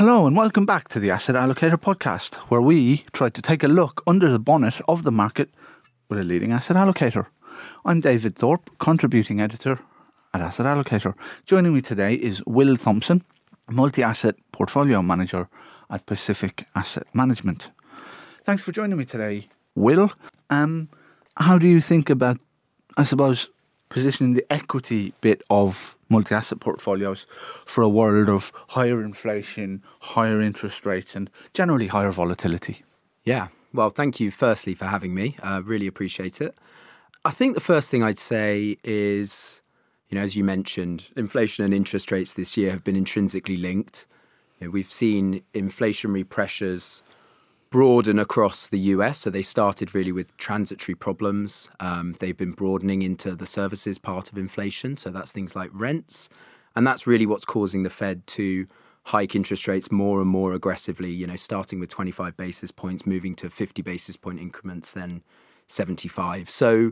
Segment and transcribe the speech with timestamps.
[0.00, 3.68] Hello and welcome back to the Asset Allocator podcast, where we try to take a
[3.68, 5.50] look under the bonnet of the market
[6.08, 7.26] with a leading asset allocator.
[7.84, 9.78] I'm David Thorpe, contributing editor
[10.32, 11.12] at Asset Allocator.
[11.44, 13.22] Joining me today is Will Thompson,
[13.68, 15.50] multi asset portfolio manager
[15.90, 17.68] at Pacific Asset Management.
[18.44, 20.12] Thanks for joining me today, Will.
[20.48, 20.88] Um,
[21.36, 22.38] how do you think about,
[22.96, 23.50] I suppose,
[23.90, 27.26] positioning the equity bit of multi asset portfolios
[27.64, 32.82] for a world of higher inflation, higher interest rates, and generally higher volatility?
[33.24, 33.48] Yeah.
[33.72, 35.36] Well, thank you firstly for having me.
[35.42, 36.54] Uh, really appreciate it.
[37.24, 39.62] I think the first thing I'd say is,
[40.08, 44.06] you know, as you mentioned, inflation and interest rates this year have been intrinsically linked.
[44.58, 47.02] You know, we've seen inflationary pressures
[47.70, 49.20] broaden across the US.
[49.20, 51.68] So they started really with transitory problems.
[51.78, 54.96] Um, they've been broadening into the services part of inflation.
[54.96, 56.28] So that's things like rents.
[56.74, 58.66] And that's really what's causing the Fed to
[59.04, 63.34] hike interest rates more and more aggressively, you know, starting with 25 basis points, moving
[63.36, 65.22] to 50 basis point increments, then
[65.68, 66.50] 75.
[66.50, 66.90] So,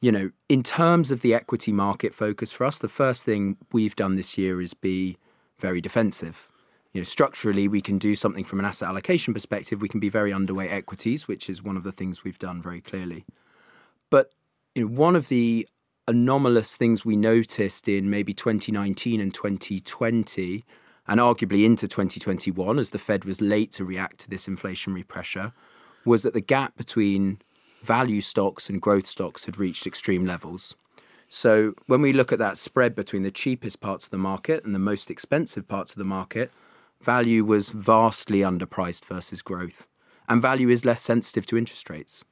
[0.00, 3.96] you know, in terms of the equity market focus for us, the first thing we've
[3.96, 5.18] done this year is be
[5.58, 6.48] very defensive
[6.96, 9.82] you know, structurally, we can do something from an asset allocation perspective.
[9.82, 12.80] We can be very underweight equities, which is one of the things we've done very
[12.80, 13.26] clearly.
[14.08, 14.32] But
[14.74, 15.68] you know, one of the
[16.08, 20.64] anomalous things we noticed in maybe 2019 and 2020,
[21.06, 25.52] and arguably into 2021, as the Fed was late to react to this inflationary pressure,
[26.06, 27.42] was that the gap between
[27.82, 30.74] value stocks and growth stocks had reached extreme levels.
[31.28, 34.74] So when we look at that spread between the cheapest parts of the market and
[34.74, 36.50] the most expensive parts of the market,
[37.02, 39.86] value was vastly underpriced versus growth.
[40.28, 42.24] And value is less sensitive to interest rates.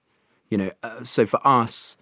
[0.51, 1.97] You know, uh, so for us,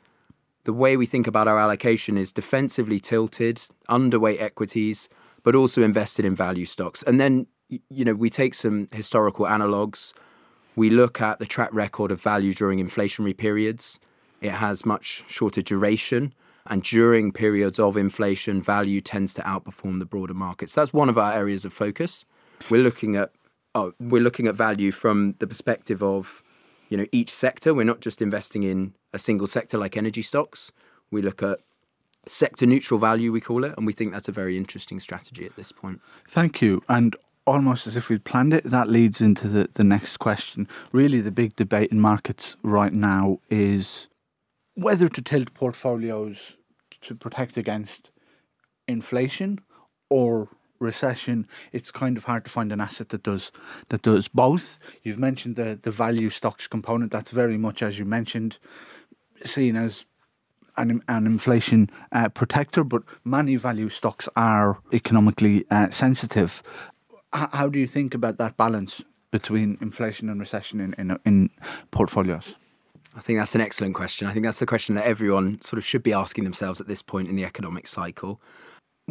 [0.65, 5.09] the way we think about our allocation is defensively tilted, underweight equities,
[5.43, 7.03] but also invested in value stocks.
[7.03, 10.13] And then, you know, we take some historical analogs.
[10.77, 13.99] We look at the track record of value during inflationary periods.
[14.41, 16.33] It has much shorter duration.
[16.67, 20.75] And during periods of inflation, value tends to outperform the broader markets.
[20.75, 22.25] That's one of our areas of focus
[22.71, 23.31] we're looking at
[23.75, 26.43] oh, we're looking at value from the perspective of
[26.89, 27.75] you know each sector.
[27.75, 30.73] We're not just investing in a single sector like energy stocks.
[31.11, 31.59] We look at
[32.27, 35.57] sector neutral value, we call it, and we think that's a very interesting strategy at
[35.57, 36.01] this point.
[36.29, 36.83] Thank you.
[36.89, 40.69] And almost as if we'd planned it, that leads into the, the next question.
[40.93, 44.09] Really, the big debate in markets right now is
[44.75, 46.57] whether to tilt portfolios
[47.03, 48.11] to protect against
[48.87, 49.61] inflation
[50.09, 50.49] or
[50.83, 53.53] recession, it's kind of hard to find an asset that does
[53.89, 54.79] that does both.
[55.03, 57.13] You've mentioned the the value stocks component.
[57.13, 58.59] That's very much as you mentioned,
[59.45, 60.05] seen as
[60.77, 66.63] an, an inflation uh, protector, but many value stocks are economically uh, sensitive.
[67.35, 71.51] H- how do you think about that balance between inflation and recession in, in, in
[71.91, 72.55] portfolios?
[73.15, 74.27] I think that's an excellent question.
[74.27, 77.03] I think that's the question that everyone sort of should be asking themselves at this
[77.03, 78.41] point in the economic cycle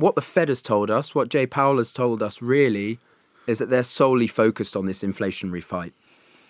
[0.02, 3.00] what the Fed has told us, what Jay Powell has told us really,
[3.48, 5.94] is that they're solely focused on this inflationary fight.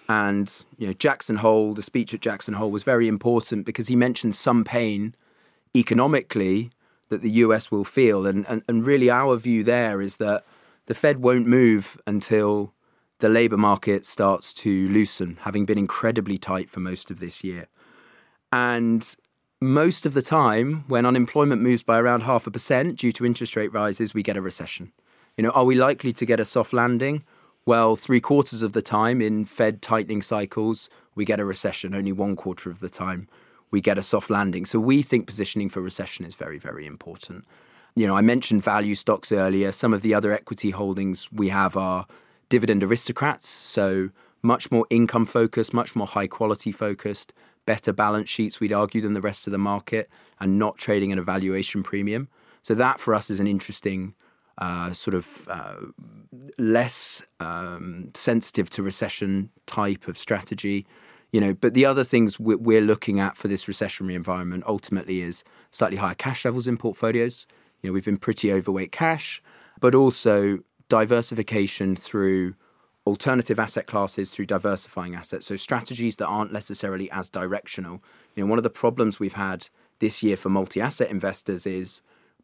[0.10, 3.96] And you know, Jackson Hole, the speech at Jackson Hole was very important because he
[3.96, 5.16] mentioned some pain
[5.76, 6.72] economically
[7.10, 8.26] that the US will feel.
[8.26, 10.44] And, and, and really, our view there is that
[10.88, 12.74] the Fed won't move until
[13.20, 17.68] the labour market starts to loosen, having been incredibly tight for most of this year.
[18.52, 19.16] And
[19.62, 23.56] most of the time, when unemployment moves by around half a percent due to interest
[23.56, 24.92] rate rises, we get a recession.
[25.38, 27.24] You know, are we likely to get a soft landing?
[27.68, 31.94] Well, three quarters of the time in Fed tightening cycles, we get a recession.
[31.94, 33.30] Only one quarter of the time,
[33.70, 34.66] we get a soft landing.
[34.66, 37.46] So we think positioning for recession is very, very important.
[37.96, 39.72] You know, I mentioned value stocks earlier.
[39.72, 42.08] Some of the other equity holdings we have are
[42.50, 43.48] dividend aristocrats.
[43.48, 44.10] So
[44.42, 47.32] much more income focused, much more high quality focused
[47.66, 50.10] better balance sheets, we'd argue, than the rest of the market
[50.40, 52.28] and not trading at a valuation premium.
[52.62, 54.14] So that for us is an interesting
[54.58, 55.76] uh, sort of uh,
[56.58, 60.86] less um, sensitive to recession type of strategy.
[61.32, 65.44] You know, but the other things we're looking at for this recessionary environment ultimately is
[65.72, 67.46] slightly higher cash levels in portfolios.
[67.82, 69.42] You know, we've been pretty overweight cash,
[69.80, 70.60] but also
[70.90, 72.54] diversification through
[73.08, 75.48] alternative asset classes through diversifying assets.
[75.48, 78.04] So strategies that aren't necessarily as directional.
[78.36, 79.68] You know, one of the problems we've had
[80.00, 82.02] this year for multi-asset investors is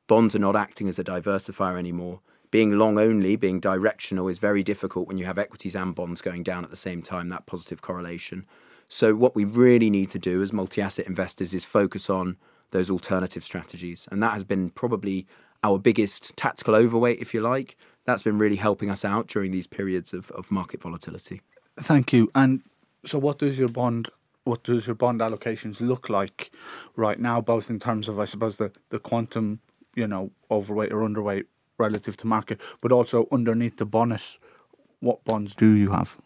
[0.08, 2.22] bonds are not acting as a diversifier anymore.
[2.50, 6.44] Being long only, being directional is very difficult when you have equities and bonds going
[6.44, 8.46] down at the same time, that positive correlation.
[8.88, 12.38] So what we really need to do as multi-asset investors is focus on
[12.72, 14.08] those alternative strategies.
[14.12, 15.28] And that has been probably
[15.64, 17.76] our biggest tactical overweight, if you like.
[18.08, 21.42] That's been really helping us out during these periods of, of market volatility.
[21.80, 22.32] Thank you.
[22.34, 22.64] And
[23.06, 24.10] so, what does your bond
[24.48, 26.52] what does your bond allocations look like
[26.96, 29.60] right now, both in terms of, I suppose, the, the quantum,
[29.94, 31.44] you know, overweight or underweight
[31.78, 34.22] relative to market, but also underneath the bonnet,
[35.02, 36.18] what bonds do you have?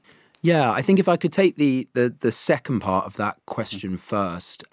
[0.41, 3.97] Yeah, I think if I could take the the, the second part of that question
[3.97, 4.63] first.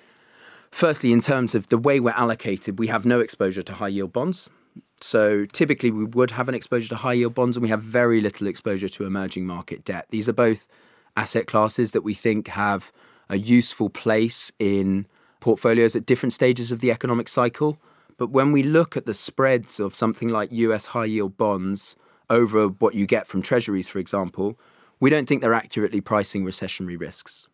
[0.70, 4.12] Firstly, in terms of the way we're allocated, we have no exposure to high yield
[4.12, 4.50] bonds.
[5.00, 8.20] So typically, we would have an exposure to high yield bonds, and we have very
[8.20, 10.06] little exposure to emerging market debt.
[10.10, 10.68] These are both
[11.16, 12.92] asset classes that we think have
[13.28, 15.06] a useful place in
[15.40, 17.78] portfolios at different stages of the economic cycle.
[18.16, 21.94] But when we look at the spreads of something like US high yield bonds
[22.30, 24.58] over what you get from treasuries, for example,
[25.00, 27.46] we don't think they're accurately pricing recessionary risks.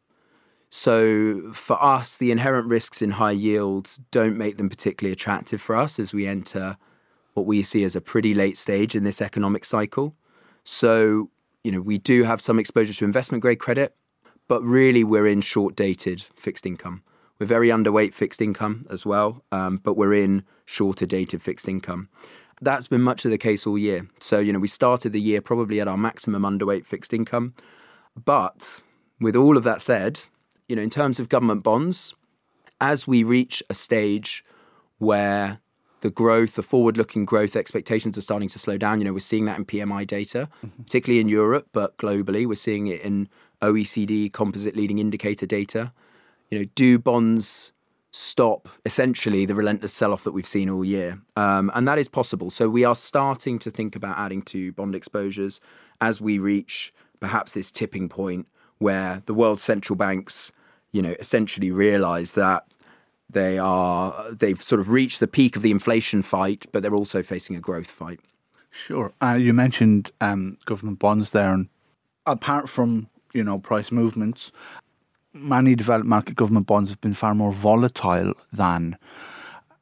[0.71, 5.77] So for us, the inherent risks in high yield don't make them particularly attractive for
[5.77, 6.77] us as we enter
[7.35, 10.15] what we see as a pretty late stage in this economic cycle.
[10.65, 11.31] So,
[11.63, 13.95] you know, we do have some exposure to investment grade credit,
[14.49, 17.03] but really we're in short dated fixed income.
[17.39, 22.09] We're very underweight fixed income as well, um, but we're in shorter dated fixed income.
[22.61, 24.07] That's been much of the case all year.
[24.21, 27.55] So, you know, we started the year probably at our maximum underweight fixed income.
[28.25, 28.81] But
[29.21, 30.21] with all of that said,
[30.69, 32.15] you know, in terms of government bonds,
[32.81, 34.45] as we reach a stage
[34.99, 35.61] where
[36.05, 39.01] the growth, the forward looking growth expectations are starting to slow down.
[39.01, 40.83] You know, we're seeing that in PMI data, mm-hmm.
[40.83, 42.47] particularly in Europe, but globally.
[42.47, 43.27] We're seeing it in
[43.63, 45.95] OECD composite leading indicator data.
[46.51, 47.73] You know, do bonds
[48.11, 51.23] stop essentially the relentless sell off that we've seen all year?
[51.37, 52.51] Um, and that is possible.
[52.51, 55.59] So we are starting to think about adding to bond exposures
[56.03, 58.47] as we reach perhaps this tipping point
[58.77, 60.53] where the world's central banks,
[60.93, 62.67] you know, essentially realize that
[63.35, 67.23] they are they've sort of reached the peak of the inflation fight, but they're also
[67.23, 68.21] facing a growth fight.
[68.71, 69.13] Sure.
[69.23, 71.69] Uh, you mentioned um, government bonds there, and
[72.27, 74.51] apart from you know price movements,
[75.33, 78.97] many developed market government bonds have been far more volatile than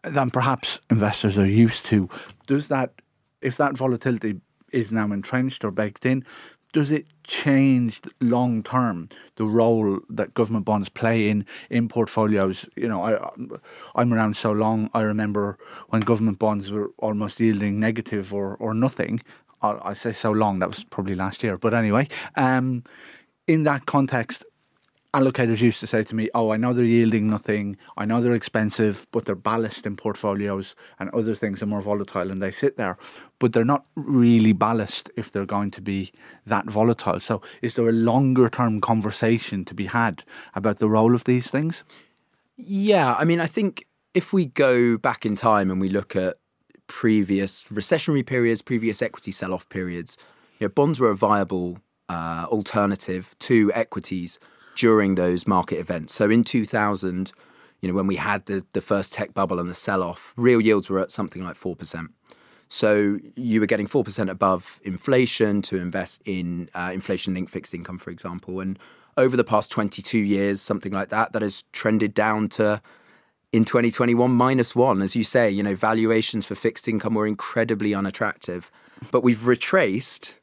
[0.03, 2.09] than perhaps investors are used to.
[2.47, 2.93] Does that,
[3.41, 4.41] if that volatility
[4.73, 6.25] is now entrenched or baked in,
[6.73, 12.67] does it change long term the role that government bonds play in in portfolios?
[12.77, 13.33] You know, I
[13.95, 14.91] I'm around so long.
[14.95, 15.59] I remember
[15.91, 19.21] when government bonds were almost yielding negative or or nothing.
[19.61, 20.59] I, I say so long.
[20.59, 22.09] That was probably last year, but anyway.
[22.37, 22.85] Um,
[23.49, 24.45] in that context,
[25.15, 27.77] allocators used to say to me, "Oh, I know they're yielding nothing.
[27.97, 32.31] I know they're expensive, but they're ballast in portfolios, and other things are more volatile,
[32.31, 32.97] and they sit there.
[33.39, 36.13] But they're not really ballast if they're going to be
[36.47, 37.21] that volatile.
[37.21, 40.25] So, is there a longer term conversation to be had
[40.55, 41.85] about the role of these things?"
[42.57, 46.37] Yeah, I mean, I think if we go back in time and we look at
[46.87, 50.19] previous recessionary periods, previous equity sell-off periods,
[50.59, 51.79] you know, bonds were a viable
[52.09, 54.39] uh, alternative to equities
[54.77, 56.15] during those market events.
[56.15, 57.33] So in 2000,
[57.81, 60.61] you know, when we had the, the first tech bubble and the sell off, real
[60.61, 62.09] yields were at something like 4%.
[62.69, 67.99] So you were getting 4% above inflation to invest in uh, inflation linked fixed income,
[67.99, 68.61] for example.
[68.61, 68.79] And
[69.19, 72.81] over the past 22 years, something like that, that has trended down to
[73.53, 75.03] in 2021 minus one.
[75.03, 78.71] As you say, you know, valuations for fixed income were incredibly unattractive.
[79.11, 80.39] But we've retraced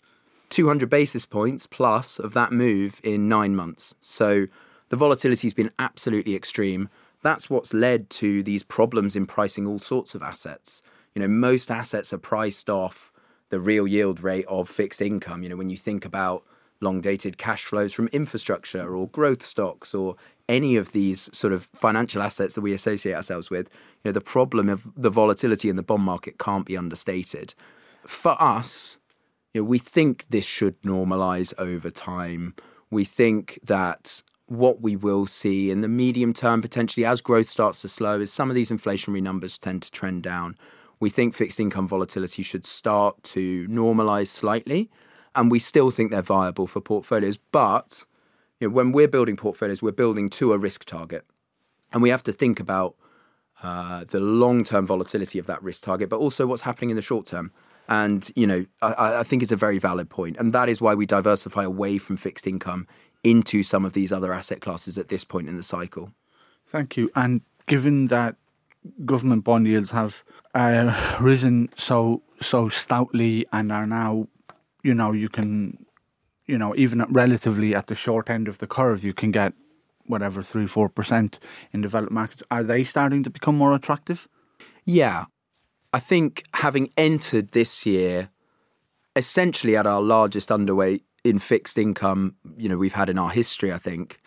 [0.49, 3.95] 200 basis points plus of that move in nine months.
[4.01, 4.47] So
[4.89, 6.89] the volatility has been absolutely extreme.
[7.21, 10.81] That's what's led to these problems in pricing all sorts of assets.
[11.15, 13.11] You know, most assets are priced off
[13.49, 15.43] the real yield rate of fixed income.
[15.43, 16.43] You know, when you think about
[16.81, 20.15] long dated cash flows from infrastructure or growth stocks or
[20.47, 23.69] any of these sort of financial assets that we associate ourselves with,
[24.03, 27.53] you know, the problem of the volatility in the bond market can't be understated.
[28.07, 28.97] For us,
[29.53, 32.55] you know, we think this should normalize over time.
[32.91, 37.81] We think that what we will see in the medium term, potentially as growth starts
[37.81, 40.55] to slow, is some of these inflationary numbers tend to trend down.
[40.99, 44.89] We think fixed income volatility should start to normalize slightly,
[45.35, 47.37] and we still think they're viable for portfolios.
[47.51, 48.05] But
[48.59, 51.25] you know, when we're building portfolios, we're building to a risk target,
[51.93, 52.95] and we have to think about
[53.63, 57.01] uh, the long term volatility of that risk target, but also what's happening in the
[57.01, 57.51] short term.
[57.89, 60.37] And, you know, I, I think it's a very valid point.
[60.37, 62.87] And that is why we diversify away from fixed income
[63.23, 66.11] into some of these other asset classes at this point in the cycle.
[66.65, 67.09] Thank you.
[67.15, 68.35] And given that
[69.05, 74.27] government bond yields have uh, risen so so stoutly and are now,
[74.83, 75.85] you know, you can,
[76.45, 79.53] you know, even at relatively at the short end of the curve, you can get
[80.05, 81.39] whatever three four percent
[81.73, 82.43] in developed markets.
[82.49, 84.27] Are they starting to become more attractive?
[84.85, 85.25] Yeah,
[85.93, 88.29] I think having entered this year
[89.15, 93.73] essentially at our largest underweight in fixed income, you know, we've had in our history,
[93.73, 94.19] I think,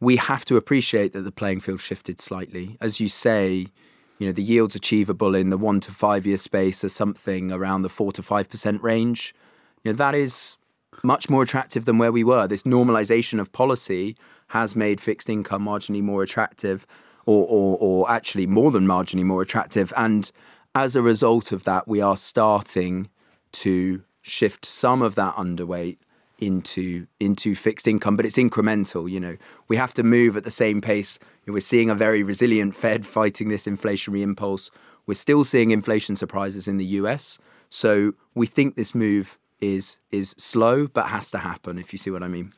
[0.00, 2.76] we have to appreciate that the playing field shifted slightly.
[2.80, 3.66] As you say,
[4.18, 7.82] you know, the yields achievable in the one to five year space are something around
[7.82, 9.34] the four to five percent range.
[9.84, 10.56] You know, that is
[11.02, 12.46] much more attractive than where we were.
[12.46, 14.16] This normalization of policy
[14.48, 16.86] has made fixed income marginally more attractive,
[17.26, 19.92] or, or, or actually more than marginally more attractive.
[19.96, 20.30] And
[20.76, 23.08] as a result of that, we are starting
[23.50, 25.96] to shift some of that underweight
[26.38, 29.10] into into fixed income, but it's incremental.
[29.10, 29.36] You know,
[29.68, 31.18] we have to move at the same pace.
[31.46, 34.70] We're seeing a very resilient Fed fighting this inflationary impulse.
[35.06, 37.38] We're still seeing inflation surprises in the US,
[37.70, 41.78] so we think this move is is slow but has to happen.
[41.78, 42.52] If you see what I mean.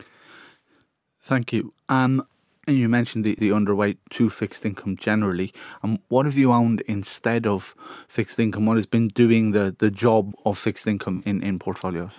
[1.21, 1.73] Thank you.
[1.89, 2.25] Um,
[2.69, 5.53] and you mentioned the, the underweight to fixed income generally.
[5.83, 7.75] Um, what have you owned instead of
[8.07, 8.67] fixed income?
[8.67, 12.13] What has been doing the, the job of fixed income in, in portfolios?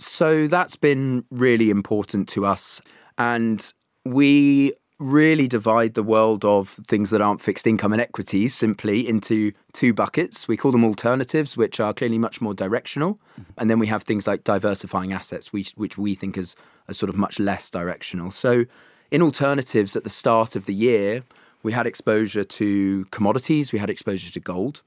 [0.00, 2.82] So that's been really important to us.
[3.18, 3.72] And
[4.04, 9.52] we really divide the world of things that aren't fixed income and equities simply into
[9.72, 10.48] two buckets.
[10.48, 13.14] We call them alternatives, which are clearly much more directional.
[13.14, 13.42] Mm-hmm.
[13.58, 16.56] And then we have things like diversifying assets, which, which we think is,
[16.88, 18.32] is sort of much less directional.
[18.32, 18.64] So
[19.10, 21.24] in alternatives at the start of the year,
[21.62, 24.82] we had exposure to commodities, we had exposure to gold.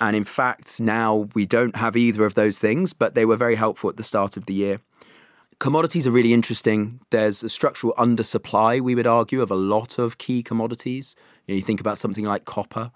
[0.00, 3.54] And in fact, now we don't have either of those things, but they were very
[3.54, 4.80] helpful at the start of the year.
[5.58, 6.98] Commodities are really interesting.
[7.10, 11.14] There's a structural undersupply, we would argue, of a lot of key commodities.
[11.46, 12.90] You, know, you think about something like copper,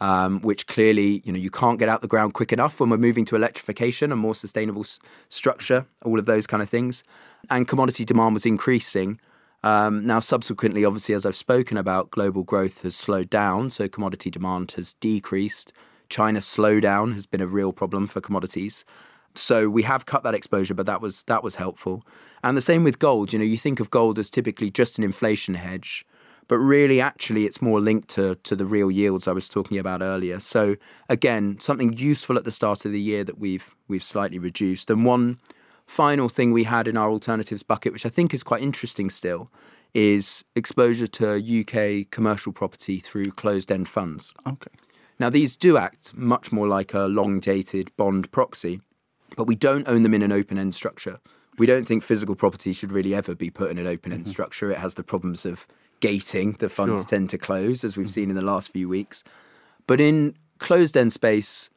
[0.00, 2.96] um, which clearly you know you can't get out the ground quick enough when we're
[2.96, 7.02] moving to electrification and more sustainable s- structure, all of those kind of things.
[7.50, 9.18] And commodity demand was increasing,
[9.62, 14.30] um, now, subsequently, obviously, as I've spoken about, global growth has slowed down, so commodity
[14.30, 15.72] demand has decreased.
[16.08, 18.84] China's slowdown has been a real problem for commodities.
[19.34, 22.04] So we have cut that exposure, but that was that was helpful.
[22.44, 23.32] And the same with gold.
[23.32, 26.04] You know, you think of gold as typically just an inflation hedge,
[26.48, 30.02] but really, actually, it's more linked to to the real yields I was talking about
[30.02, 30.38] earlier.
[30.40, 30.76] So
[31.08, 34.90] again, something useful at the start of the year that we've we've slightly reduced.
[34.90, 35.38] And one
[35.92, 39.50] final thing we had in our alternatives bucket, which I think is quite interesting still,
[39.92, 44.32] is exposure to UK commercial property through closed end funds.
[44.46, 44.70] Okay.
[45.18, 48.80] Now, these do act much more like a long dated bond proxy,
[49.36, 51.20] but we don't own them in an open end structure.
[51.58, 54.30] We don't think physical property should really ever be put in an open end mm-hmm.
[54.30, 54.70] structure.
[54.70, 55.66] It has the problems of
[56.00, 57.08] gating, the funds sure.
[57.08, 58.12] tend to close, as we've mm-hmm.
[58.12, 59.22] seen in the last few weeks.
[59.86, 61.68] But in closed end space,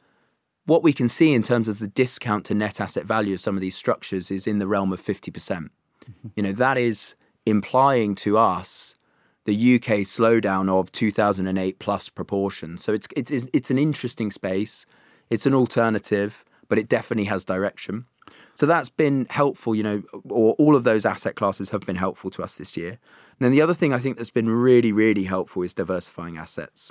[0.66, 3.56] what we can see in terms of the discount to net asset value of some
[3.56, 5.32] of these structures is in the realm of 50%.
[5.32, 5.72] percent
[6.04, 8.96] mm hmm You know, that is implying to us
[9.44, 12.82] the UK slowdown of 2008 plus proportions.
[12.84, 14.86] So it's, it's, it's an interesting space.
[15.30, 18.06] It's an alternative, but it definitely has direction.
[18.54, 22.30] So that's been helpful, you know, or all of those asset classes have been helpful
[22.30, 22.90] to us this year.
[22.90, 26.90] And then the other thing I think that's been really, really helpful is diversifying assets.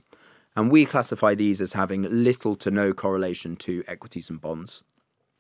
[0.56, 4.84] And we classify these as having little to no correlation to equities and bonds.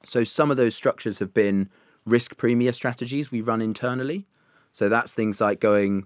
[0.04, 1.70] So some of those structures have been
[2.06, 4.28] risk premia strategies we run internally.
[4.72, 6.06] So that's things like going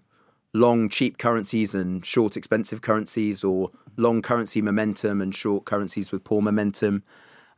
[0.54, 6.24] long cheap currencies and short expensive currencies, or long currency momentum and short currencies with
[6.24, 7.04] poor momentum.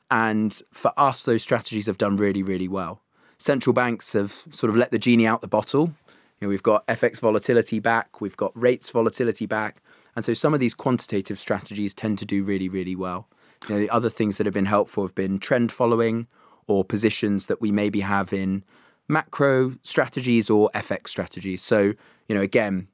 [0.10, 3.01] And for us, those strategies have done really, really well.
[3.38, 5.93] Central banks have sort of let the genie out the bottle.
[6.39, 9.81] You know, we've got FX volatility back, we've got rates volatility back.
[10.15, 13.27] And so some of these quantitative strategies tend to do really, really well.
[13.68, 16.27] You know, the other things that have been helpful have been trend following
[16.68, 18.63] or positions that we maybe have in
[19.08, 21.62] macro strategies or FX strategies.
[21.62, 21.94] So,
[22.27, 22.88] you know, again,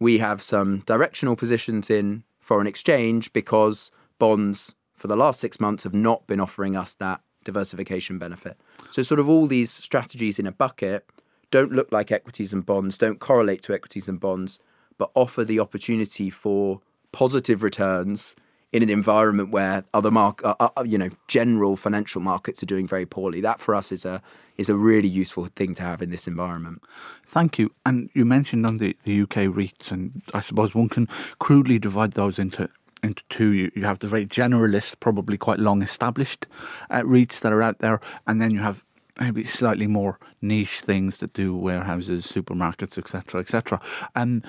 [0.00, 5.84] we have some directional positions in foreign exchange because bonds for the last six months
[5.84, 8.58] have not been offering us that diversification benefit.
[8.90, 11.08] So, sort of all these strategies in a bucket
[11.50, 14.58] don't look like equities and bonds, don't correlate to equities and bonds,
[14.98, 16.80] but offer the opportunity for
[17.12, 18.36] positive returns
[18.72, 22.86] in an environment where other mark, uh, uh, you know, general financial markets are doing
[22.86, 23.40] very poorly.
[23.40, 24.20] That for us is a
[24.58, 26.82] is a really useful thing to have in this environment.
[27.24, 27.70] Thank you.
[27.86, 32.12] And you mentioned on the, the UK REITs, and I suppose one can crudely divide
[32.12, 32.68] those into
[33.02, 33.52] into two.
[33.52, 36.46] You, you have the very generalist, probably quite long established
[36.90, 38.84] uh, REITs that are out there, and then you have
[39.18, 43.80] maybe slightly more niche things that do warehouses, supermarkets, etc., etc.
[44.14, 44.42] Um,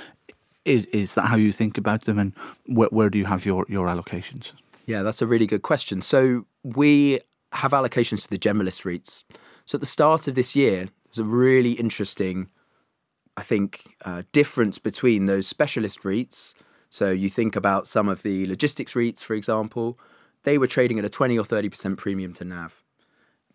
[0.66, 2.34] is, is that how you think about them, and
[2.66, 4.52] where, where do you have your, your allocations?
[4.86, 6.02] Yeah, that's a really good question.
[6.02, 7.20] So we
[7.54, 9.24] have allocations to the generalist REITs.
[9.66, 12.50] So at the start of this year, there was a really interesting,
[13.38, 16.54] I think, uh, difference between those specialist REITs.
[16.90, 20.00] So you think about some of the logistics REITs, for example,
[20.44, 22.84] they were trading at a 20 or 30% premium to NAV.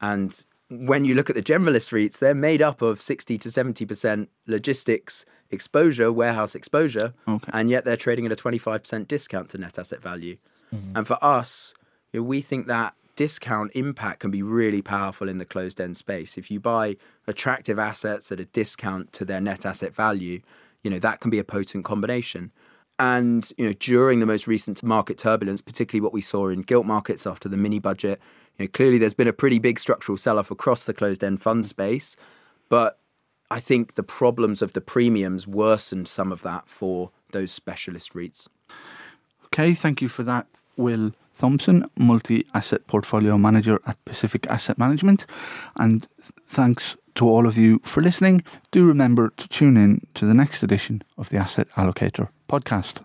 [0.00, 0.44] And
[0.86, 5.24] when you look at the generalist REITs, they're made up of 60 to 70% logistics
[5.50, 7.50] exposure, warehouse exposure, Okay.
[7.52, 10.36] and yet they're trading at a 25% discount to net asset value.
[10.74, 10.96] Mm-hmm.
[10.96, 11.74] And for us,
[12.12, 15.96] you know, we think that discount impact can be really powerful in the closed end
[15.96, 16.36] space.
[16.36, 20.40] If you buy attractive assets at a discount to their net asset value,
[20.82, 22.52] you know, that can be a potent combination.
[22.98, 26.86] And you know, during the most recent market turbulence, particularly what we saw in gilt
[26.86, 28.20] markets after the mini budget,
[28.58, 31.68] you know, clearly there's been a pretty big structural sell-off across the closed-end fund mm.
[31.68, 32.16] space.
[32.68, 32.98] But
[33.50, 38.48] I think the problems of the premiums worsened some of that for those specialist REITs.
[39.46, 40.46] Okay, thank you for that,
[40.76, 45.26] Will Thompson, multi asset portfolio manager at Pacific Asset Management.
[45.76, 48.42] And th- thanks to all of you for listening.
[48.70, 53.04] Do remember to tune in to the next edition of the Asset Allocator podcast.